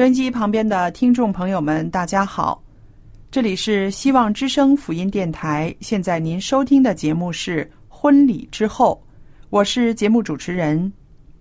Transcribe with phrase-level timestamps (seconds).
[0.00, 2.64] 收音机旁边的听众朋友们，大家好，
[3.30, 5.74] 这里是希望之声福音电台。
[5.80, 8.98] 现在您收听的节目是《婚礼之后》，
[9.50, 10.90] 我是节目主持人，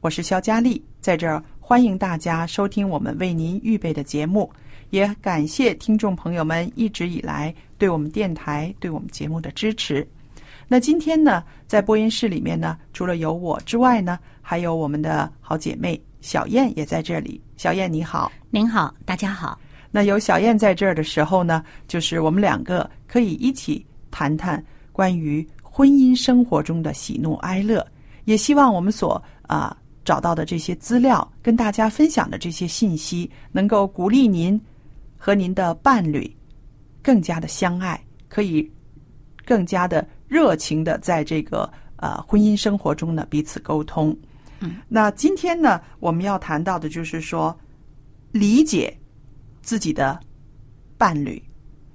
[0.01, 4.51] 我是肖佳丽，在这儿欢迎大家收听我们为您预备的节目，
[4.89, 10.05] 也感谢听众朋友们一直以来对我们电台、对我们节目的支持。
[10.67, 17.41] 那今天呢，在播音室里面呢，除了有我之外呢，还有我们的好姐妹小燕也在这里。
[17.57, 18.31] 小燕你好。
[18.49, 19.59] 您好，大家好。
[19.91, 27.85] 那有小燕在这儿的时候呢，就是我们两个可以一起谈谈关于婚姻生活中的喜怒哀乐，
[28.25, 29.75] 也希望我们所啊、
[30.05, 34.59] 找到的这些资料，跟大家分享的这些信息，能够鼓励您
[35.17, 36.31] 和您的伴侣
[37.01, 38.69] 更加的相爱，可以
[39.45, 44.15] 更加的热情的在这个呃婚姻生活中呢彼此沟通。
[44.61, 47.57] 嗯，那今天呢，我们要谈到的就是说，
[48.31, 48.95] 理解
[49.61, 50.19] 自己的
[50.97, 51.41] 伴侣。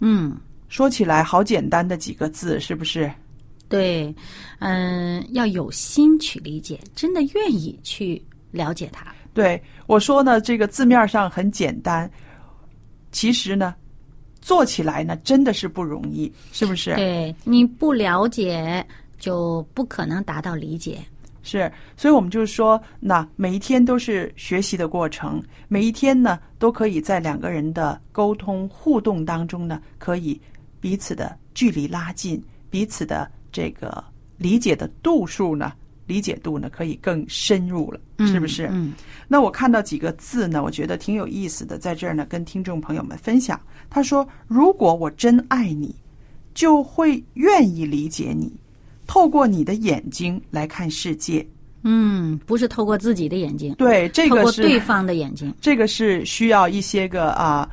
[0.01, 0.37] 嗯，
[0.69, 3.11] 说起来好简单的几个字，是不是？
[3.69, 4.15] 对，
[4.61, 9.07] 嗯，要有心去理解，真的愿意去了解他。
[9.33, 12.09] 对我说呢，这个字面上很简单，
[13.11, 13.75] 其实呢，
[14.41, 16.95] 做起来呢真的是不容易，是不是？
[16.95, 18.87] 对，你不了解，
[19.19, 21.01] 就不可能达到理解。
[21.45, 30.41] 是，所以我们就是说，那每一天都是学习的过程，每一天呢都可以在两个人的沟通互动当中呢，可以
[30.81, 34.03] 彼此的距离拉近，彼此的这个
[34.39, 35.73] 理解的度数呢，
[36.07, 38.69] 理解度呢可以更深入了，是不是？
[38.73, 38.95] 嗯，
[39.29, 43.61] 那我看到几个字呢，我觉得挺有意思的，在这儿呢跟听众朋友们分享。
[43.91, 45.95] 他说：“如果我真爱你，
[46.53, 48.53] 就会愿意理解你，
[49.07, 51.47] 透过你的眼睛来看世界。
[51.87, 55.55] 嗯，不是透过自己的眼睛，对，这个是过对方的眼睛。
[55.61, 57.69] 这个是需要一些个啊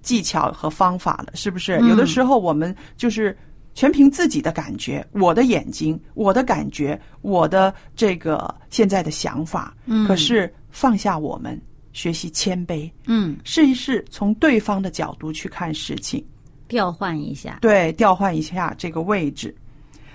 [0.00, 1.76] 技巧和方法的，是不是？
[1.82, 3.36] 嗯有的时候我们就是
[3.74, 9.76] 全凭自己的感觉，我的眼睛，我的感觉，我的这个现在的想法。
[9.84, 11.60] 嗯可是放下我们，
[11.92, 16.24] 学习谦卑，嗯，试一试从对方的角度去看事情，
[16.68, 17.58] 调换一下。
[17.60, 19.54] 对，调换一下这个位置。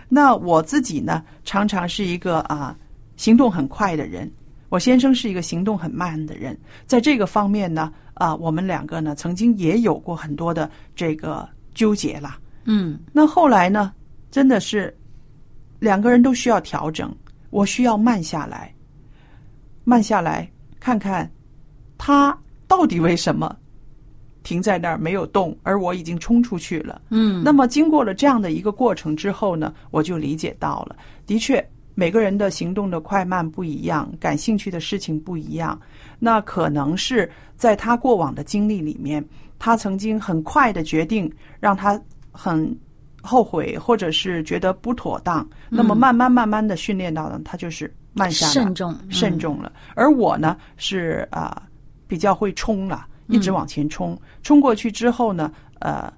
[0.07, 2.75] 那我自己呢，常常是一个啊
[3.17, 4.31] 行动很快的人，
[4.69, 12.38] 我先生是一个行动很慢的人，在这个方面呢，啊，我们两个呢曾经也有过很多的这个纠结啦。
[12.66, 13.93] 嗯那后来呢，
[14.31, 14.95] 真的是
[15.79, 17.16] 两个人都需要调整，
[17.49, 18.73] 我需要慢下来，
[19.83, 20.49] 慢下来
[20.79, 21.29] 看看
[21.97, 22.37] 他
[22.67, 23.55] 到底为什么
[24.45, 27.01] 停在那儿没有动，而我已经冲出去了。
[27.09, 30.95] 嗯，那么经过了这样的一个过程之后呢，我就理解到了，
[31.25, 35.77] 的确每个人的行动的快慢不一样，感兴趣的事情不一样。
[36.19, 39.25] 那可能是在他过往的经历里面，
[39.57, 41.99] 他曾经很快的决定让他
[42.31, 42.77] 很
[43.21, 45.45] 后悔，或者是觉得不妥当。
[45.69, 49.71] 那么慢慢慢慢的训练到呢，他就是慢下来，慎重嗯慎重了。
[49.95, 51.63] 而我呢是啊、
[52.07, 56.11] 比较会冲了，一直往前冲，冲过去之后呢，呃，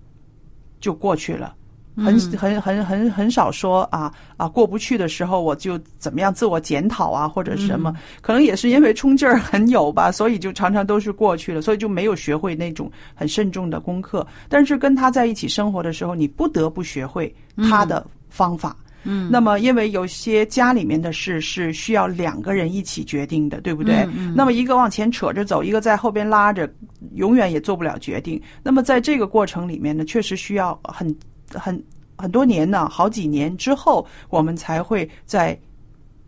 [0.80, 1.54] 就过去了。
[2.00, 14.26] 很很很很很少说啊啊过不去的时候我就怎么样自我检讨啊或者什么，可能也是因为冲劲儿很有吧，所以就常常都是过去了，所以就没有学会那种很慎重的功课。
[14.48, 17.36] 但是跟他在一起生活的时候，你不得不学会
[17.68, 18.78] 他的方法。
[19.08, 24.08] 嗯，那么因为有些家里面的事是需要两个人一起决定的，对不对？
[24.36, 26.70] 那么一个往前扯着走，一个在后边拉着，
[27.16, 28.42] 永远也做不了决定。
[28.62, 31.16] 那么在这个过程里面呢，确实需要很
[31.54, 31.82] 很
[32.18, 35.58] 很多年呢，好几年之后，我们才会在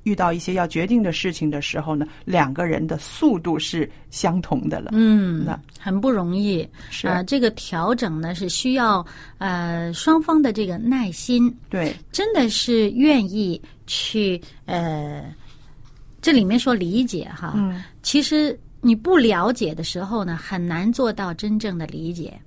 [0.03, 4.91] 遇到一些要决定的事情的时候呢，两个人的速度是相同的了。
[4.93, 6.67] 嗯，那很不容易。
[6.89, 9.05] 是啊、这个调整呢是需要
[9.37, 15.23] 呃双方的这个耐心，对，真的是愿意去呃，
[16.21, 22.39] 这里面说理解哈，嗯，其实你不了解的时候呢，很难做到真正的理解。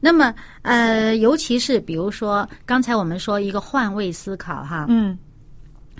[0.00, 5.16] 那么，呃，尤其是比如说，刚才我们说一个换位思考哈，嗯，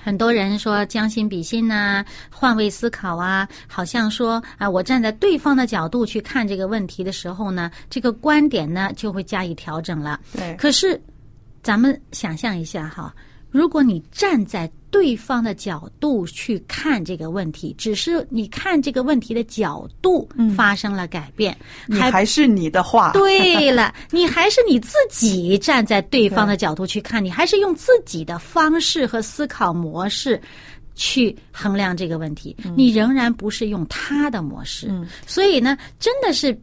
[0.04, 10.20] 很多人说将心比心呐、换位思考啊，好像说啊，我站在对方的角度去看这个问题的时候呢，这个观点呢就会加以调整了。
[10.36, 11.00] 对，可是，
[11.62, 13.14] 咱们想象一下哈，
[13.50, 21.56] 如果你站在对方的角度去看这个问题，只是你看这个问题的角度发生了改变，
[21.88, 30.41] 你还是你的话，对了， 你还是你自己站在对方的角度去看，你还是用自己的方式和思考模式
[30.94, 34.87] 去衡量这个问题，你仍然不是用他的模式。
[34.88, 36.56] 嗯所以呢，真的是。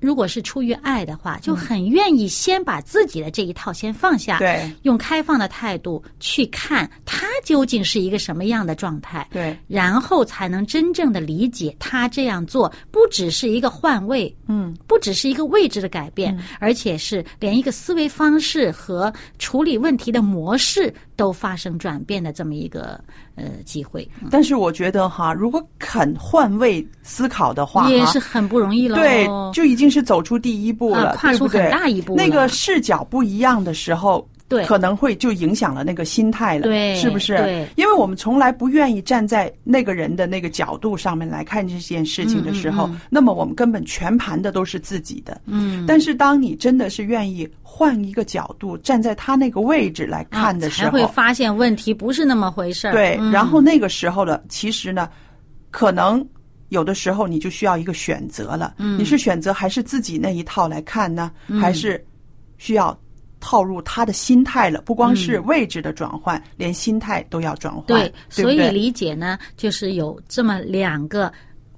[0.00, 4.70] 如果是出于爱的话，就很愿意先把自己的这一套先放下，对。
[4.82, 22.98] 用开放的态度去看他究竟是一个什么样的状态，对，然后才能真正的理解他这样做不只是一个换位，嗯，不只是一个位置的改变，而且是连一个思维方式和处理问题的模式都发生转变的这么一个
[23.34, 28.96] 呃机会，但是我觉得哈，如果肯换位思考的话，也是很不容易了。
[28.96, 32.24] 对，就已经是走出第一步了，啊跨出很大一步了。
[32.24, 37.36] 那个视角不一样的时候，对可能会就影响了那个心态了，对是不是？
[37.36, 45.40] 对因为我们从来不愿意站在那个人的那个角度上面来看这件事情的时候，嗯嗯那么我们根本全盘的都是自己的。
[45.46, 52.92] 嗯，但是当你真的是愿意换一个角度，站在他那个位置来看的时候，啊才会发现问题不是那么回事儿。
[52.92, 55.08] 对，嗯然后那个时候了，其实呢，
[55.70, 56.26] 可能
[56.70, 58.74] 有的时候你就需要一个选择了。
[58.78, 61.30] 嗯你是选择还是自己那一套来看呢，
[61.60, 62.04] 还是
[62.58, 62.98] 需要
[63.40, 64.80] 套入他的心态了？
[64.82, 67.84] 不光是位置的转换，连心态都要转换。
[67.86, 71.32] 对，所以理解呢，就是有这么两个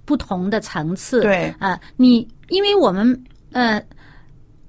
[0.04, 1.22] 不同的层次。
[1.22, 3.82] 对啊、你因为我们呃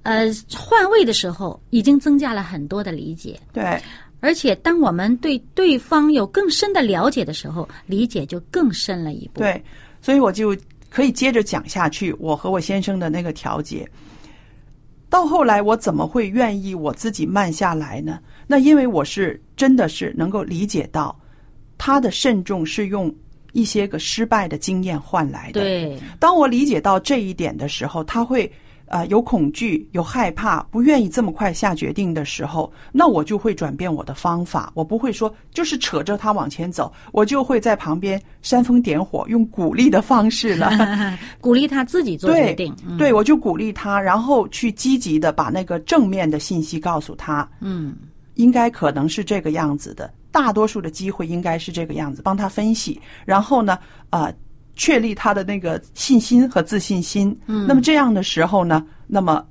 [0.02, 0.26] 呃
[0.56, 3.80] 换位的时候，已经增加了很多的理解，对
[4.20, 9.62] 而且当我们对对方有更深的了解的时候，理解就更深了一步。，对，
[10.00, 10.56] 所以我就
[10.88, 12.10] 可以接着讲下去。
[12.18, 13.86] 我和我先生的那个调节，
[15.14, 18.18] 到后来我怎么会愿意我自己慢下来呢？
[18.48, 21.16] 那因为我是真的是能够理解到
[21.78, 23.14] 他的慎重是用
[23.52, 28.50] 一些个失败的经验换来的。，对，当我理解到这一点的时候，他会。
[28.86, 34.70] 呃，有恐惧，有害怕，不愿意这么快下决定的时候，那我就会转变我的方法。
[34.74, 40.70] 我不会说就是扯着他往前走，我就会在旁边煽风点火，用鼓励的方式了。
[41.40, 42.74] 鼓励他自己做决定。
[42.86, 47.96] 嗯对，我就鼓励他，然后去积极的把那个正面的信息告诉他，嗯，
[48.34, 53.78] 应该可能是这个样子的，大多数的机会应该是这个样子，帮他分析，然后呢，
[54.10, 54.30] 啊、
[54.76, 57.36] 确立他的那个信心和自信心。
[57.46, 59.44] 嗯，那么这样的时候呢，那么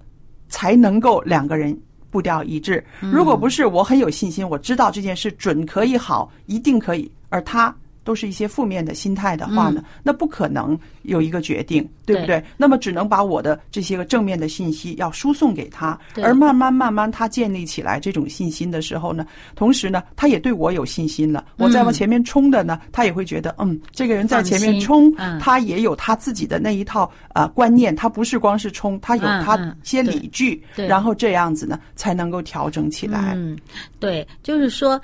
[0.50, 1.78] 才能够两个人
[2.10, 2.84] 步调一致。
[3.00, 7.74] 如果不是我很有信心，我知道这件事准可以好，一定可以，而他。
[8.04, 12.46] 都是一些负面的心态的话呢，那不可能有一个决定，对不对对？
[12.58, 21.46] 那么只能把我的这些个正面的信息要输送给他，而慢慢慢慢他建立起来这种信心的时候呢，同时呢，他也对我有信心了。
[21.58, 33.34] 我再往前面冲的呢，他也会觉得，嗯，这个人在前面冲，嗯他也有他自己的那一套呃观念，他不是光是冲，他有他些理据，对然后这样子呢，才能够调整起来。
[33.36, 33.58] 嗯，
[34.00, 35.00] 对，就是说。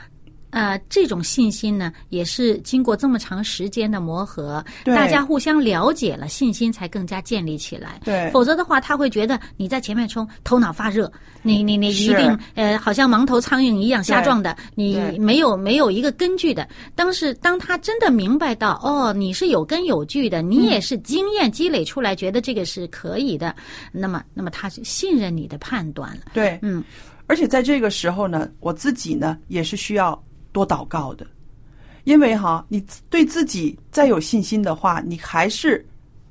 [0.52, 8.02] 呃，这种信心呢，也是经过这么长时间的磨合，大家互相了解了，信心才更加建立起来。
[8.04, 8.30] 对。
[8.32, 16.68] 否则的话，他会觉得你在前面冲，头脑发热，你你你一定呃，好像盲头苍蝇一样瞎撞的，你没有没有一个根据的。
[16.96, 23.56] 当是当他真的明白到，哦，你是有根有据的，你也是经验积累出来，觉得这个是可以的，
[23.92, 26.24] 那么那么他就信任你的判断了。
[26.34, 26.84] 对，嗯，
[27.28, 31.26] 而且在这个时候呢，我自己呢也是需要多祷告的，
[32.04, 35.86] 因为哈，你对自己再有信心的话，你还是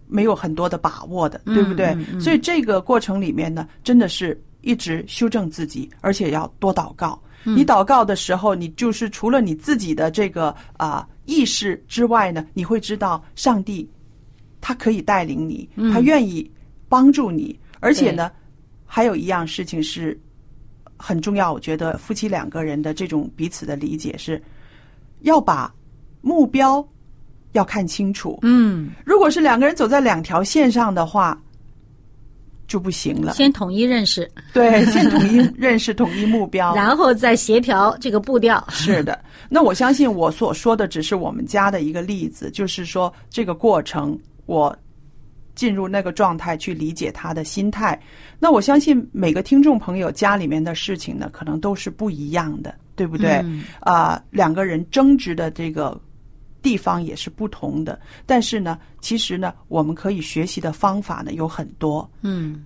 [0.06, 1.96] 没有很多的把握的，对不对？
[2.20, 7.20] 所以这个过程里面呢，真的是一直修正自己，而且要多祷告。
[7.44, 13.88] 你祷告的时候，你就是除了你自己的这个啊意识之外呢，你会知道上帝
[14.60, 16.50] 他可以带领你，他愿意
[16.88, 18.30] 帮助你，而且呢，
[18.84, 20.20] 还有一样事情是
[20.98, 21.52] 很重要。
[21.52, 24.42] 我觉得夫妻两个人的这种彼此的理解是，
[25.20, 25.72] 要把
[26.20, 26.86] 目标
[27.52, 28.38] 要看清楚。
[28.42, 31.40] 嗯，如果是两个人走在两条线上的话。
[32.68, 33.32] 就不行了。
[33.32, 38.62] 先统一认识，对， 先统一认识，统一目标，然后再协调这个步调。
[38.68, 44.76] 是的，那我相信我所说的只是我们家的一个例子，就是说这个过程，我
[45.58, 48.00] 进入那个状态去理解他的心态。
[48.38, 53.44] 那我相信每个听众朋友家里面的事情呢，可能都是不一样的，对不对？
[53.80, 56.00] 啊，两个人争执的这个
[56.62, 62.08] 地方也是不同的，但是呢，其实呢，我们可以学习的方法呢有很多。
[62.22, 62.64] 嗯。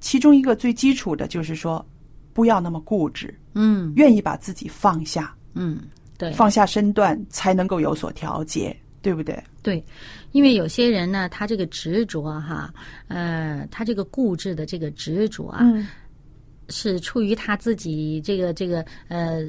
[0.00, 1.84] 其中一个最基础的就是说，
[2.32, 3.92] 不要那么固执，嗯。
[3.94, 5.80] 愿意把自己放下，嗯，
[6.16, 6.32] 对。
[6.32, 8.74] 放下身段，才能够有所调节，
[9.06, 9.40] 对不对？
[9.62, 9.84] 对，
[10.32, 12.74] 因为有些人呢，他这个执着哈，
[13.06, 15.86] 呃，他这个固执的这个执着啊，嗯。
[16.68, 19.40] 是出于他自己这个这个呃，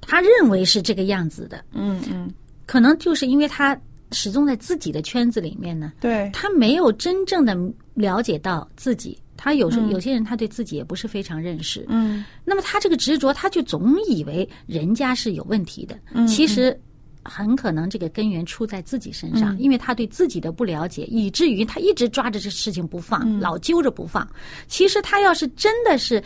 [0.00, 2.28] 他认为是这个样子的，嗯嗯，
[2.66, 3.80] 可能就是因为他
[4.10, 7.56] 始终在自己的圈子里面呢，对，他没有真正的
[7.94, 9.16] 了解到自己。
[9.36, 12.24] 他有时有些人他对自己也不是非常认识，嗯。
[12.44, 16.26] 那么他这个执着，他就总以为人家是有问题的，嗯。
[16.26, 16.76] 其实
[17.24, 24.28] 很可能这个根源出在自己身嗯上，因为他对自己的不了解，以至于他一直抓着这事情不放，嗯老揪着不放。
[24.66, 26.22] 其实他要是真的是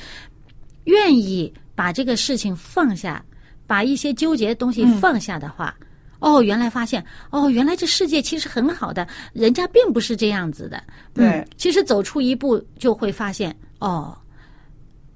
[0.84, 3.24] 愿意把这个事情放下，
[3.66, 5.74] 把一些纠结的东西嗯放下的话。
[6.20, 10.82] 哦，原来发现哦，原来这世界其实很好的，人家并不是这样子的。
[11.14, 14.18] 对嗯，其实走出一步就会发现，哦，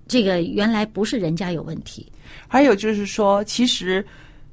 [0.07, 2.07] 这个原来不是人家有问题。
[2.47, 4.07] 还有就是说，其实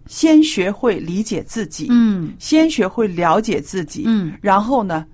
[0.10, 5.06] 先学会理解自己，嗯先学会了解自己，嗯，然后呢，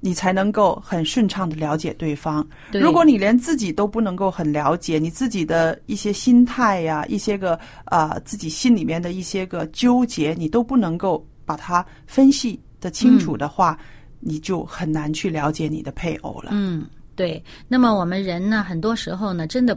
[0.00, 2.46] 你才能够很顺畅的了解对方。
[2.70, 13.78] 对如果你连自己都不能够很了解，你自己的一些心态呀、一些个啊、自己心里面的一些个纠结，你都不能够把它分析的清楚的话，
[14.20, 16.50] 你就很难去了解你的配偶了。
[16.52, 16.84] 嗯，
[17.16, 17.42] 对。
[17.68, 19.74] 那么我们人呢，很多时候呢，真的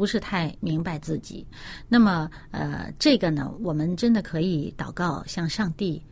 [0.00, 1.46] 不是太明白自己。
[1.86, 6.02] 那么呃，这个呢，我们真的可以祷告，向上帝。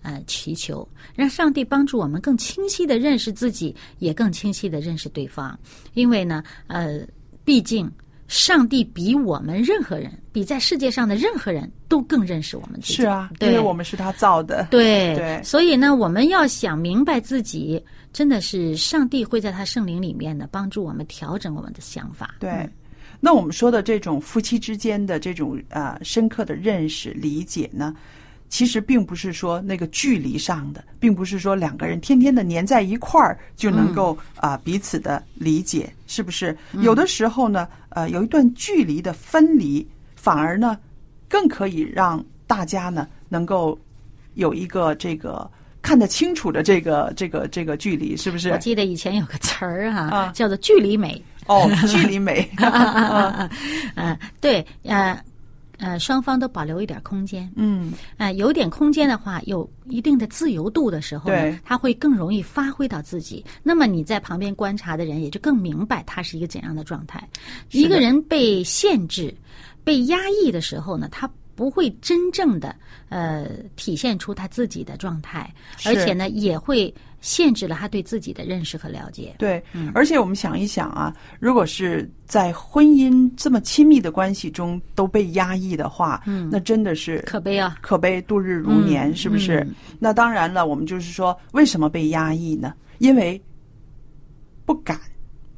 [0.00, 5.58] 呃，祈求让上帝帮助我们更清晰的认识自己，也更清晰的认识对方。
[5.92, 7.00] 因为呢，呃，
[7.44, 7.90] 毕竟
[8.28, 12.94] 上帝比我们任何人，比在世界上的任何人都更认识我们自己。
[12.96, 14.68] 是啊，因为我们是他造的。
[14.70, 17.82] 对对所以呢，我们要想明白自己，
[18.12, 22.34] 真的是上帝会在他圣灵里面呢，帮助我们调整我们的想法。
[22.40, 22.72] 对，嗯
[23.20, 27.94] 那我们说的这种夫妻之间的这种呃深刻的认识理解呢，
[28.48, 36.56] 其实并不是说那个距离上的，并不是说两个人天天的黏在一块儿就能够啊、彼此的理解，是不是？
[36.82, 40.78] 有的时候呢，呃，有一段距离的分离，反而呢，
[41.28, 43.78] 更可以让大家呢能够
[44.34, 45.50] 有一个这个
[45.82, 48.58] 看得清楚的这个这个这个距离，是不是我？
[48.58, 51.20] 记得以前有个词儿哈、啊叫做距离美。
[51.48, 55.18] 哦，距离美，呃， 对，呃，
[55.78, 57.50] 呃，双方都保留一点空间。
[57.56, 61.30] 嗯，呃，有点空间的话，有一定的自由度的时候
[61.64, 63.44] 他会更容易发挥到自己。
[63.62, 67.28] 那么你在旁边观察的人也就更明白他是一个怎样的状态。
[67.72, 69.34] 一个人被限制、
[69.82, 72.74] 被压抑的时候呢，他不会真正的
[73.08, 75.52] 呃体现出他自己的状态，
[75.84, 79.34] 而且呢，也会限制了他对自己的认识和了解。
[79.38, 79.62] 对，
[79.94, 87.78] 而且我们想一想啊，如果是在婚姻这么亲密的关系中都被压抑的话，嗯，那真的是可悲啊！
[87.80, 89.60] 可悲度日如年，嗯是不是？
[89.60, 92.74] 嗯那当然了，我们就是说，为什么被压抑呢？
[92.98, 93.40] 因为
[94.66, 94.98] 不敢。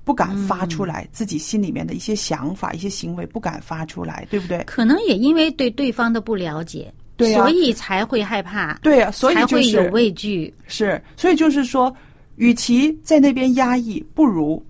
[0.07, 4.63] 不敢发出来自己心里面的一些想法、一些行为，不敢发出来，对不对？
[4.63, 10.55] 可能也因为对对方的不了解，对呀所以才会害怕，对呀、所以才就是会有畏惧。
[10.69, 11.93] 是，所以就是说，
[12.37, 14.65] 与其在那边压抑，不如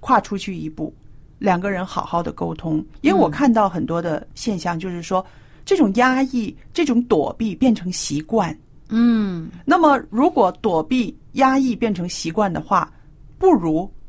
[0.00, 0.94] 跨出去一步，
[1.38, 2.84] 两个人好好的沟通。
[3.00, 5.24] 因为我看到很多的现象，就是说，
[5.64, 8.54] 这种压抑、这种躲避变成习惯。
[8.90, 12.92] 嗯，那么，如果躲避、压抑变成习惯的话，
[13.38, 14.05] 不如把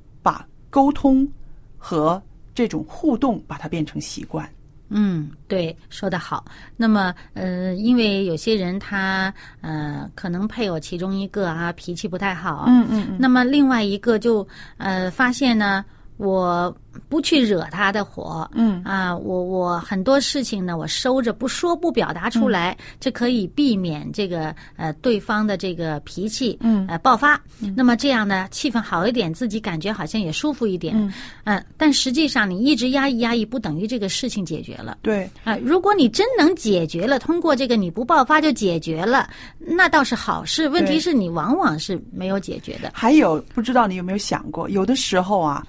[0.78, 1.28] 沟通
[1.76, 2.22] 和
[2.54, 4.48] 这种互动把它变成习惯。
[4.90, 6.46] 嗯，对，说得好。
[6.78, 15.84] 那么，呃，因为有些人他呃，可能配偶其中一个啊脾气不太好，嗯嗯嗯，那么另外一个就呃发现呢，
[16.18, 16.76] 我
[17.10, 27.40] 不去惹他的火，嗯啊，我我很多事情呢，我收着不说不表达出来，这可以避免这个呃对方的这个脾气嗯呃爆发。
[27.76, 30.96] 那么这样呢，气氛好一点，自己感觉好像也舒服一点。
[30.98, 34.98] 嗯嗯，但实际上你一直压抑压抑，不等于这个事情解决了。
[35.04, 40.68] 对，啊，如果你真能解决了，通过这个你不爆发就解决了，那倒是好事。
[40.68, 42.92] 问题是你往往是没有解决的。
[42.94, 45.66] 还有不知道你有没有想过，有的时候啊，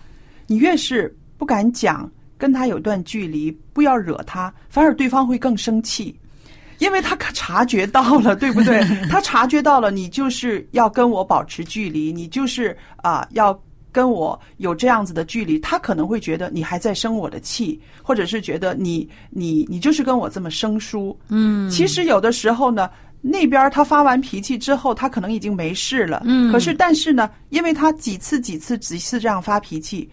[0.49, 6.19] 你越是不敢讲，跟他有段距离，不要惹他，反而对方会更生气，
[6.79, 8.83] 因为他可察觉到了，对不对？
[9.09, 13.57] 他察觉到了，你就是要跟我保持距离，你就是啊、要。
[13.91, 21.19] 跟我有这样子的距离，他可能会觉得你还在生我的气，或者是觉得你你你就是跟我这么生疏。
[21.31, 22.89] 嗯，其实有的时候呢，
[23.23, 26.23] 那边他发完脾气之后，他可能已经没事了。
[26.27, 30.09] 嗯可是但是呢，因为他几次几次几次这样发脾气，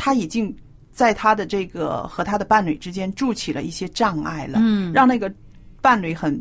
[0.00, 0.56] 他已经
[0.90, 4.58] 在他的这个和他的伴侣之间筑起了一些障碍了。
[4.62, 5.30] 嗯让那个
[5.82, 6.32] 伴侣很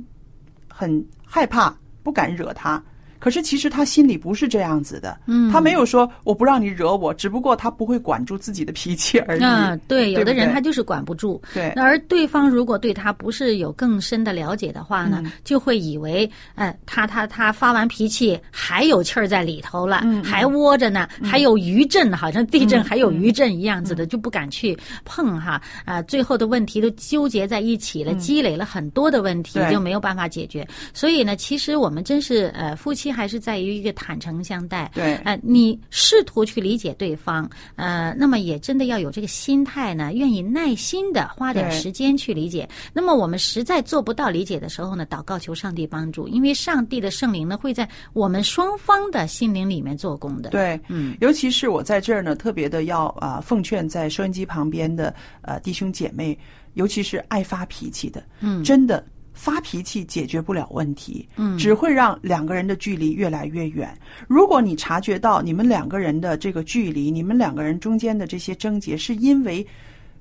[0.69, 2.81] 很害怕，不敢惹他。
[3.19, 9.43] 可是其实他心里不是这样子的，嗯他没有说我不让你惹我，只不过他不会管住自己的脾气而已。
[9.43, 11.41] 啊，对，有的人他就是管不住。
[11.53, 25.61] 对那而对方如果对他不是有更深的了解的话呢，嗯就会以为，呃，他他他发完脾气还有气儿在里头了，嗯还窝着呢，还有余震，好像地震还有余震一样子的，就不敢去碰哈。
[25.85, 30.67] 啊、最后的问题都纠结在一起了，积累了很多的问题，就没有办法解决。
[30.93, 34.91] 所以呢，其实我们真是呃，夫妻还是在于一个坦诚相待。
[34.93, 42.67] 对呃，你试图去理解对方，呃，那么也真的要有这个心态呢，愿意耐心的花点时间去理解。
[42.93, 56.37] 那么我们实在做不到理解的时候呢，祷告求上帝帮助，因为上帝的圣灵呢会在我们双方的心灵里面做工的。，对，嗯，尤其是我在这儿呢，特别的要啊、奉劝在收音机旁边的呃弟兄姐妹，
[56.73, 59.03] 尤其是爱发脾气的，嗯真的
[59.39, 63.97] 发脾气解决不了问题，嗯只会让两个人的距离越来越远。
[64.27, 69.65] 如果你察觉到你们两个人的这个距离，你们两个人中间的这些症结，是因为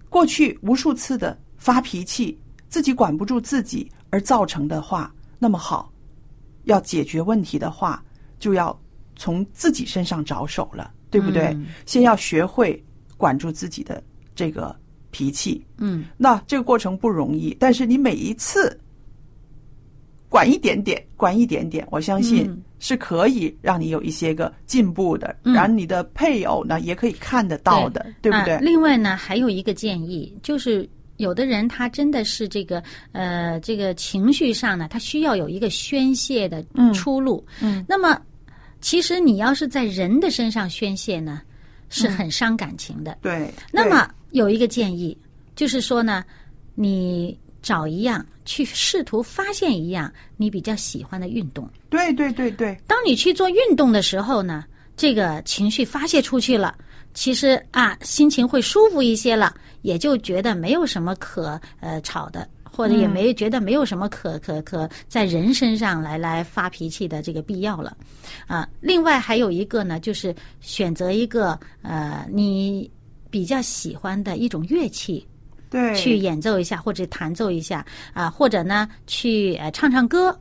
[0.09, 5.93] 过去无数次的发脾气，自己管不住自己而造成的话，那么好，
[6.67, 8.01] 要解决问题的话，
[8.39, 8.81] 就要
[9.17, 11.47] 从自己身上着手了，对不对？
[11.47, 12.81] 嗯先要学会
[13.17, 14.01] 管住自己的
[14.37, 14.75] 这个
[15.11, 15.67] 脾气。
[15.79, 18.79] 嗯，那这个过程不容易，但是你每一次
[20.29, 28.55] 管一点点，管一点点，我相信嗯是可以让你有一些个进步的，嗯然后你的配偶呢也可以看得到的，对不对？
[28.55, 30.89] 啊另外呢，还有一个建议就是。
[31.19, 36.65] 有的人他真的是这个呃，这个情绪上呢，他需要有一个宣泄的
[36.95, 37.45] 出路。
[37.61, 38.17] 嗯那么，
[38.81, 41.43] 其实你要是在人的身上宣泄呢，
[41.89, 43.19] 是很伤感情的。
[43.21, 43.53] 对。
[43.73, 45.19] 那么有一个建议，
[45.57, 46.25] 就是说呢，
[46.77, 47.37] 你
[47.69, 51.69] 找一样去试图发现一样你比较喜欢的运动。
[51.91, 54.65] 对对对对对，当你去做运动的时候呢，
[54.97, 56.75] 这个情绪发泄出去了，
[57.13, 62.49] 其实啊，心情会舒服一些了，也就觉得没有什么可呃吵的。
[62.71, 67.97] 或者也没觉得没有什么可可可在人身上来来发脾气的这个必要了，
[68.47, 72.89] 啊，另外还有一个呢，就是选择一个呃你
[73.31, 75.27] 比较喜欢的一种乐器，
[75.71, 80.37] 对去演奏一下或者弹奏一下啊，或者呢去呃唱唱歌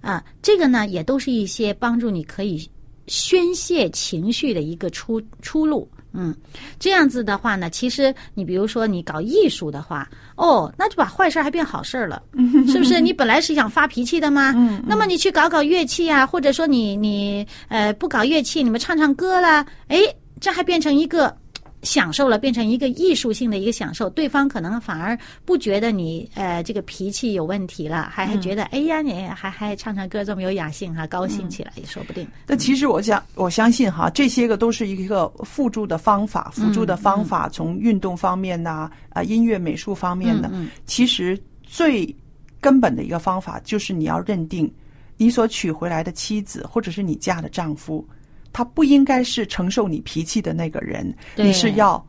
[0.00, 2.68] 啊，这个呢也都是一些帮助你可以
[3.06, 5.88] 宣泄情绪的一个出出路。
[6.14, 6.36] 嗯，
[6.78, 10.06] 这样子的话呢，其实你比如说你搞艺术的话，
[10.36, 12.22] 哦，那就把坏事儿还变好事儿了，
[12.68, 13.00] 是不是？
[13.00, 14.52] 你本来是想发脾气的吗？
[14.54, 20.00] 嗯那么你去搞搞乐器啊，或者说你你呃不搞乐器，你们唱唱歌啦，哎，
[20.38, 21.34] 这还变成一个
[21.82, 32.26] 享受了，变成一个艺术性的一个享受，对方可能反而不觉得你呃这个脾气有问题了，还还觉得、哎呀你还还唱唱歌这么有雅兴哈、高兴起来也说不定。
[32.46, 40.50] 但其实我想，我相信哈，这些个都是一个辅助的方法，辅助的方法，从运动方面呐、啊，音乐、美术方面的，
[40.86, 42.14] 其实最
[42.60, 44.72] 根本的一个方法就是你要认定，
[45.16, 48.06] 你所娶回来的妻子或者是你嫁的丈夫，
[48.52, 52.04] 他不应该是承受你脾气的那个人，你是要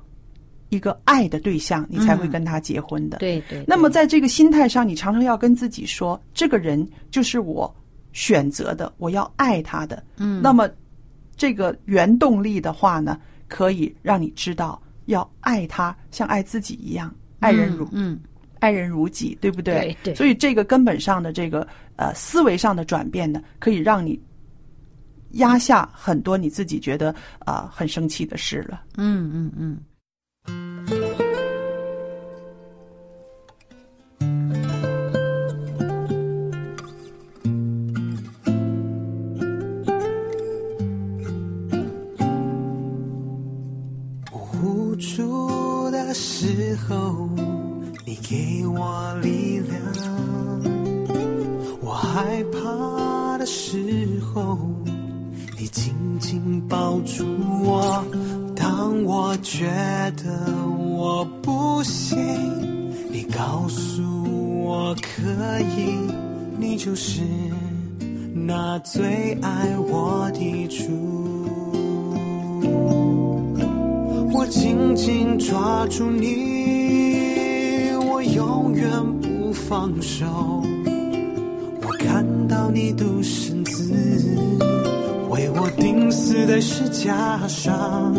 [0.70, 3.20] 一个爱的对象，你才会跟他结婚的。
[3.20, 3.64] 对对。
[3.68, 7.74] 那么在这个心态上，你常常要跟自己说，这个人就是我
[8.12, 10.04] 选择的，我要爱他的。
[10.18, 10.70] 嗯那么
[11.36, 18.20] 这个原动力的话呢，可以让你知道要爱他像爱自己一样，爱人如嗯，
[18.60, 19.80] 爱人如己，对不对？
[19.80, 24.20] 对对所以这个根本上的这个呃思维上的转变呢，可以让你
[25.34, 28.82] 压下很多你自己觉得啊、很生气的事了。
[28.98, 29.78] 嗯嗯嗯。
[78.84, 80.26] 远不放手。
[81.82, 83.94] 我看到你独生子
[85.30, 88.14] 为我钉死在石架上，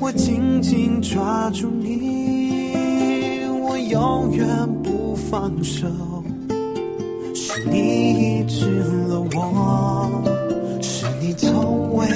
[0.00, 4.46] 我紧紧抓住你，我永远
[4.82, 5.86] 不放手。
[7.32, 10.10] 是你医治了我，
[10.82, 12.06] 是你从未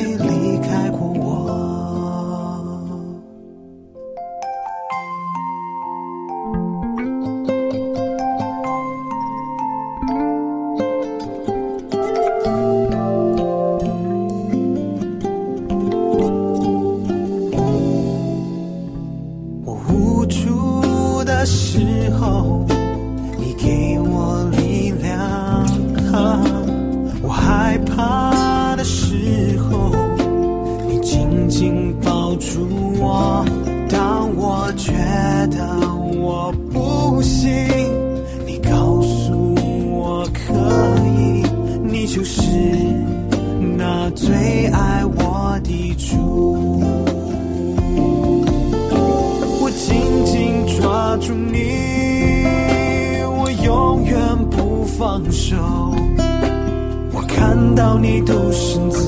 [57.80, 58.98] 到你独生子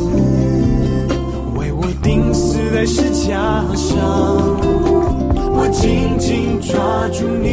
[1.57, 4.01] 为我钉死在石架上，
[5.55, 6.73] 我紧紧抓
[7.09, 7.51] 住你，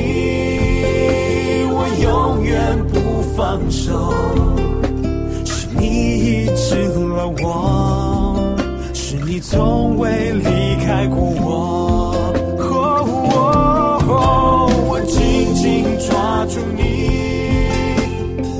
[1.73, 2.55] 我永远
[2.87, 4.13] 不放手。
[5.43, 8.55] 是你医治了我，
[8.93, 12.15] 是你从未离开过我。
[14.87, 16.79] 我紧紧抓住你，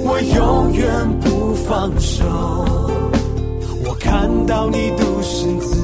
[0.04, 0.84] 我永远
[1.22, 1.29] 不
[1.70, 2.26] 放手。
[3.86, 5.80] 我看到你独生子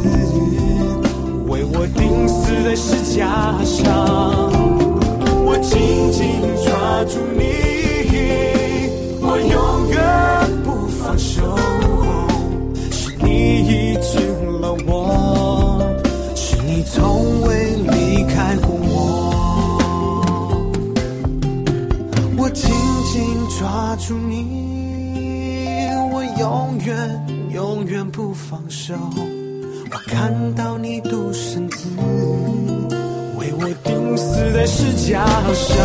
[1.46, 3.86] 为我钉死在石架上，
[5.46, 7.44] 我紧紧抓住你，
[9.22, 10.02] 我永远
[10.64, 11.56] 不放手。
[12.90, 14.18] 是你医治
[14.60, 15.86] 了我，
[16.34, 18.92] 是你从未离开过我。
[22.40, 22.74] 我紧
[23.14, 23.22] 紧
[23.60, 24.75] 抓住你，
[26.86, 28.94] 愿永远不放手。
[29.92, 31.90] 我看到你独身子
[33.40, 35.84] 为我钉死在石架上，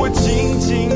[0.00, 0.95] 我静静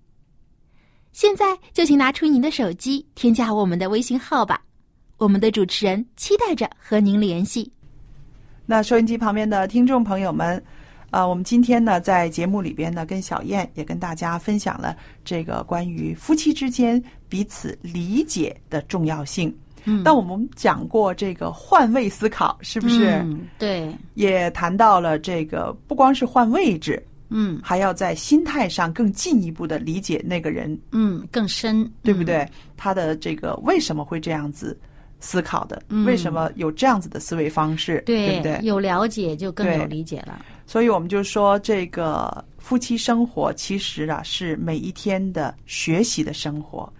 [1.11, 4.61] 现在就请拿出您的手机，添加我们的微信号吧。
[5.17, 7.71] 我们的主持人期待着和您联系。
[8.65, 10.63] 那收音机旁边的听众朋友们，
[11.11, 14.95] 呃，我们今天呢在节目里边呢，跟小燕也跟大家分享了
[15.25, 19.55] 这个关于夫妻之间彼此理解的重要性。
[19.83, 23.09] 嗯那我们讲过这个换位思考，是不是？
[23.23, 32.47] 嗯对，也谈到了这个不光是换位置，嗯还要在心态上更进一步的理解那个人，嗯，更深，对不对？
[32.77, 34.77] 他的这个为什么会这样子
[35.19, 35.81] 思考的？
[35.89, 38.03] 嗯为什么有这样子的思维方式？
[38.05, 38.37] 对？
[38.37, 38.59] 不对？
[38.61, 40.45] 有了解就更有理解了。
[40.67, 46.91] 所以我们就说，这个夫妻生活其实啊是每一天的学习的生活。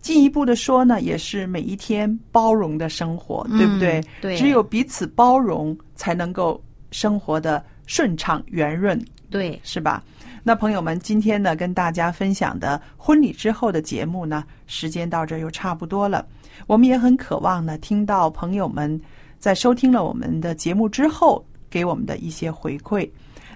[0.00, 3.98] 进一步的说呢，也是每一天包容的生活，对不对？
[3.98, 8.98] 嗯对只有彼此包容，才能够生活的顺畅圆润，
[9.30, 10.02] 对，是吧？
[10.42, 16.26] 那朋友们，今天呢，跟大家分享的婚礼之后的节目呢，时间到这又差不多了。
[16.66, 18.98] 我们也很渴望呢，听到朋友们
[19.38, 23.08] 在收听了我们的节目之后，给我们的一些回馈。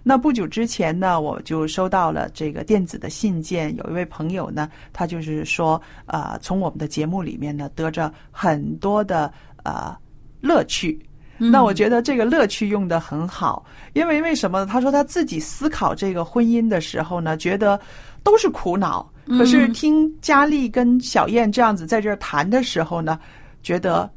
[0.02, 9.32] 那不久之前呢，我就收到了这个电子的信件，有一位朋友呢，他就是说，呃，从我们的节目里面呢，得着很多的
[9.62, 9.96] 呃
[10.40, 11.00] 乐趣。
[11.50, 14.66] 那我觉得这个乐趣用的很好，因为为什么呢？
[14.66, 17.81] 他说他自己思考这个婚姻的时候呢，觉得
[18.22, 23.18] 都是苦恼，可是听佳丽跟小燕这样子在这儿谈的时候呢，
[23.62, 24.09] 觉得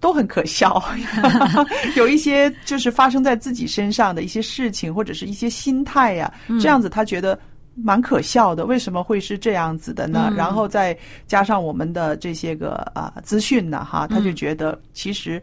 [0.00, 0.82] 都很可笑，
[1.96, 7.38] 有一些就是发生在自己身上的一些事情或者是一些心态呀、这样子他觉得。
[7.74, 10.30] 蛮可笑的，为什么会是这样子的呢？
[10.36, 10.94] 然后再
[11.26, 15.42] 加上我们的这些个啊、资讯呢，哈，他就觉得其实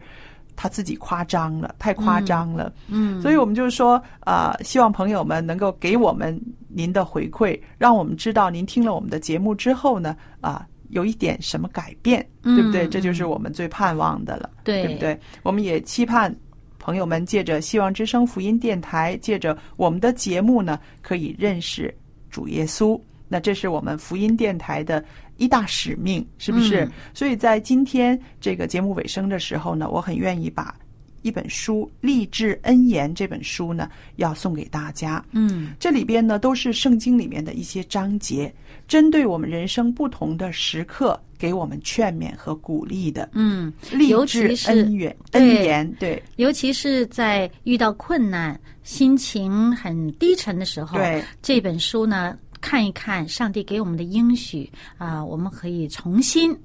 [0.60, 2.70] 他自己夸张了，太夸张了。
[2.88, 12.86] 嗯，所以我们就是说，啊，希望朋友们能够给我们您的回馈，让我们知道您听了我们的节目之后呢，啊，有一点什么改变，对不对？
[12.86, 15.18] 嗯这就是我们最盼望的了，对对不对？
[15.42, 16.36] 我们也期盼
[16.78, 21.94] 朋友们借着希望之声福音电台，借着我们的节目呢，可以认识
[22.28, 23.00] 主耶稣。
[23.32, 25.02] 那这是我们福音电台的
[25.40, 26.84] 一大使命，是不是？
[26.84, 30.74] 嗯所以在今天这个节目尾声的时候呢，我很愿意把
[31.22, 35.24] 一本书《励志恩言》这本书呢，要送给大家。
[35.32, 38.54] 嗯这里边呢都是圣经里面的一些章节，
[38.86, 43.28] 针对我们人生不同的时刻，给我们劝勉和鼓励的。
[43.32, 56.56] 嗯，励尤志恩言对恩言，对尤其是在遇到困难、心情很低沉的时候，对这本书呢，看一看上帝给我们的应许啊、我们可以重新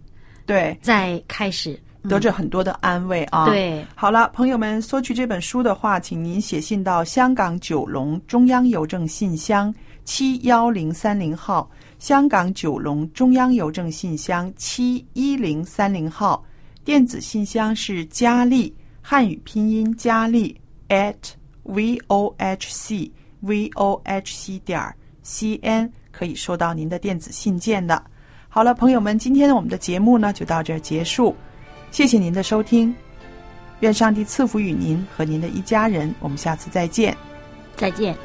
[0.45, 1.79] 对，再开始。
[2.08, 3.45] 得着很多的安慰啊。。
[3.45, 16.45] 对，好了，朋友们，索取这本书的话，请您写信到香港九龙中央邮政信箱七幺零三零号，香港九龙中央邮政信箱七一零三零号，
[16.84, 20.55] 电子信箱是佳丽汉语拼音佳丽
[20.89, 21.15] at
[21.63, 24.95] v o h c v o h c 点 c
[25.26, 28.02] cn 可以收到您的电子信件的。
[28.48, 31.36] 好了，朋友们，今天我们的节目呢就到这儿结束。
[31.92, 32.96] 谢谢您的收听，
[33.80, 36.14] 愿上帝赐福与您和您的一家人。
[36.20, 37.16] 我们下次再见。
[37.76, 38.16] 再见。